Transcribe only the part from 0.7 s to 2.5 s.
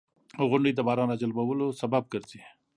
د باران راجلبولو سبب ګرځي.